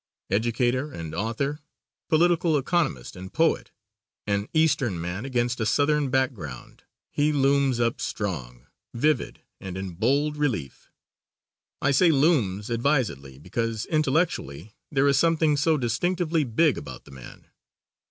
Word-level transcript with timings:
Educator 0.31 0.91
and 0.91 1.13
author, 1.13 1.59
political 2.09 2.57
economist 2.57 3.15
and 3.15 3.31
poet, 3.31 3.69
an 4.25 4.47
Eastern 4.51 4.99
man 4.99 5.25
against 5.25 5.59
a 5.59 5.63
Southern 5.67 6.09
back 6.09 6.33
ground, 6.33 6.85
he 7.11 7.31
looms 7.31 7.79
up 7.79 8.01
strong, 8.01 8.65
vivid 8.95 9.41
and 9.59 9.77
in 9.77 9.91
bold 9.91 10.37
relief. 10.37 10.89
I 11.83 11.91
say 11.91 12.09
looms 12.09 12.71
advisedly, 12.71 13.37
because, 13.37 13.85
intellectually, 13.85 14.73
there 14.91 15.07
is 15.07 15.19
something 15.19 15.55
so 15.55 15.77
distinctively 15.77 16.45
big 16.45 16.79
about 16.79 17.05
the 17.05 17.11
man. 17.11 17.45